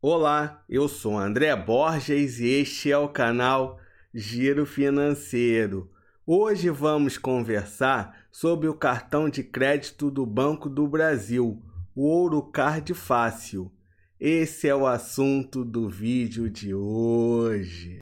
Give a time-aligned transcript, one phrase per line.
[0.00, 3.80] Olá, eu sou André Borges e este é o canal
[4.14, 5.90] Giro Financeiro.
[6.24, 11.60] Hoje vamos conversar sobre o cartão de crédito do Banco do Brasil,
[11.96, 13.72] o Ouro Card Fácil.
[14.20, 17.98] Esse é o assunto do vídeo de hoje.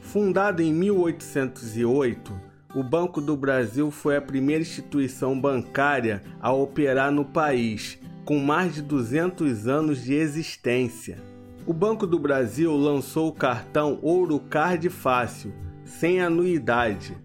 [0.00, 7.24] Fundado em 1808, o Banco do Brasil foi a primeira instituição bancária a operar no
[7.24, 11.18] país, com mais de 200 anos de existência.
[11.66, 15.52] O Banco do Brasil lançou o cartão Ouro Card Fácil,
[15.84, 17.16] sem anuidade,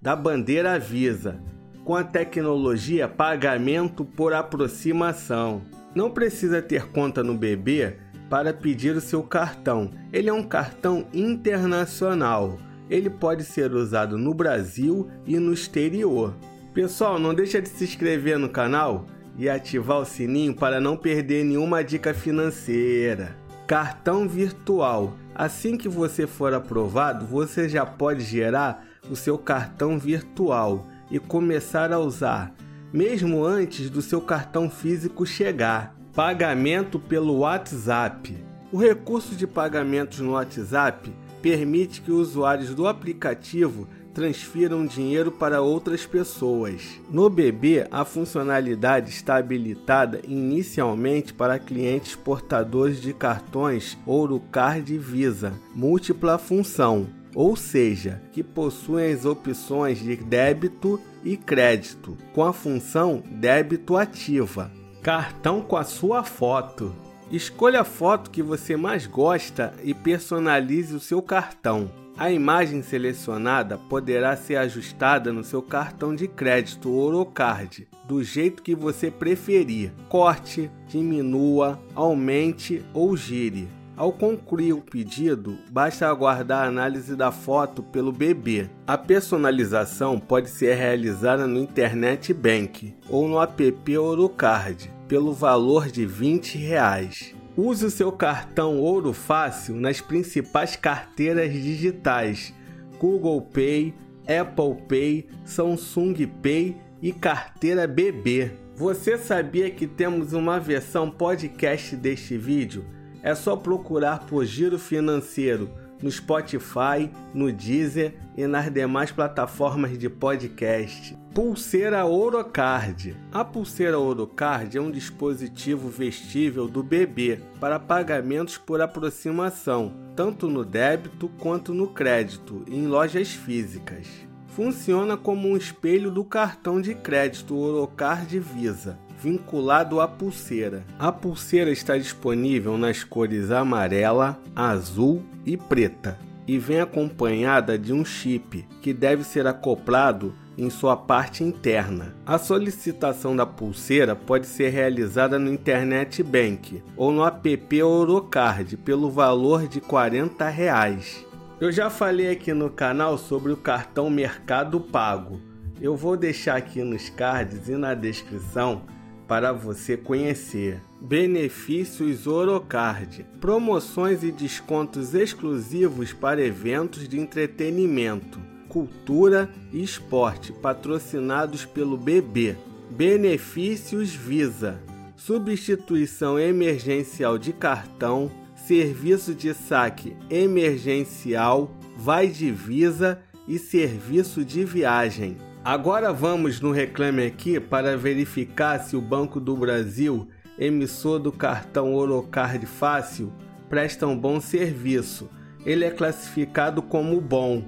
[0.00, 1.40] da bandeira Visa,
[1.84, 5.62] com a tecnologia pagamento por aproximação.
[5.94, 7.96] Não precisa ter conta no BB
[8.30, 9.90] para pedir o seu cartão.
[10.12, 12.56] Ele é um cartão internacional
[12.92, 16.34] ele pode ser usado no Brasil e no exterior.
[16.74, 19.06] Pessoal, não deixa de se inscrever no canal
[19.38, 23.34] e ativar o sininho para não perder nenhuma dica financeira.
[23.66, 25.14] Cartão virtual.
[25.34, 31.90] Assim que você for aprovado, você já pode gerar o seu cartão virtual e começar
[31.94, 32.54] a usar,
[32.92, 35.96] mesmo antes do seu cartão físico chegar.
[36.14, 38.36] Pagamento pelo WhatsApp.
[38.70, 41.10] O recurso de pagamentos no WhatsApp
[41.42, 46.82] permite que usuários do aplicativo transfiram dinheiro para outras pessoas.
[47.10, 55.54] No BB, a funcionalidade está habilitada inicialmente para clientes portadores de cartões Ourocard e Visa,
[55.74, 63.22] múltipla função, ou seja, que possuem as opções de débito e crédito, com a função
[63.30, 64.70] débito ativa.
[65.02, 66.94] Cartão com a sua foto.
[67.32, 71.90] Escolha a foto que você mais gosta e personalize o seu cartão.
[72.14, 78.74] A imagem selecionada poderá ser ajustada no seu cartão de crédito Orocard, do jeito que
[78.74, 79.94] você preferir.
[80.10, 83.66] Corte, diminua, aumente ou gire.
[83.96, 88.68] Ao concluir o pedido, basta aguardar a análise da foto pelo bebê.
[88.86, 96.06] A personalização pode ser realizada no Internet Bank ou no app Orocard pelo valor de
[96.06, 97.34] 20 reais.
[97.54, 102.54] Use o seu cartão Ouro Fácil nas principais carteiras digitais
[102.98, 108.52] Google Pay, Apple Pay, Samsung Pay e carteira BB.
[108.74, 112.82] Você sabia que temos uma versão podcast deste vídeo?
[113.22, 115.68] É só procurar por Giro Financeiro
[116.02, 121.16] no Spotify, no Deezer e nas demais plataformas de podcast.
[121.34, 123.16] Pulseira Orocard.
[123.32, 130.62] A pulseira Orocard é um dispositivo vestível do bebê para pagamentos por aproximação, tanto no
[130.62, 134.06] débito quanto no crédito, em lojas físicas.
[134.48, 140.84] Funciona como um espelho do cartão de crédito Orocard Visa, vinculado à pulseira.
[140.98, 148.04] A pulseira está disponível nas cores amarela, azul e preta e vem acompanhada de um
[148.04, 152.14] chip que deve ser acoplado em sua parte interna.
[152.26, 159.08] A solicitação da pulseira pode ser realizada no Internet Bank ou no app Orocard pelo
[159.08, 161.24] valor de 40 reais.
[161.60, 165.40] Eu já falei aqui no canal sobre o cartão Mercado Pago.
[165.80, 168.82] Eu vou deixar aqui nos cards e na descrição
[169.26, 170.80] para você conhecer.
[171.00, 181.94] Benefícios Orocard: promoções e descontos exclusivos para eventos de entretenimento cultura e esporte, patrocinados pelo
[181.98, 182.56] BB.
[182.90, 184.80] Benefícios Visa:
[185.14, 195.36] substituição emergencial de cartão, serviço de saque emergencial, vai de Visa e serviço de viagem.
[195.64, 200.28] Agora vamos no Reclame Aqui para verificar se o Banco do Brasil,
[200.58, 203.32] emissor do cartão Orocard Fácil,
[203.68, 205.30] presta um bom serviço.
[205.64, 207.62] Ele é classificado como bom.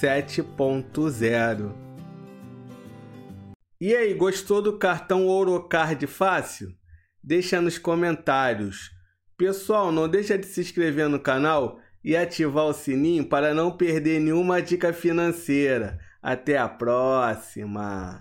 [0.00, 1.72] 7.0.
[3.80, 6.74] E aí, gostou do cartão Ourocard fácil?
[7.22, 8.90] Deixa nos comentários.
[9.36, 14.20] Pessoal, não deixa de se inscrever no canal e ativar o sininho para não perder
[14.20, 16.00] nenhuma dica financeira.
[16.22, 18.16] Até a próxima!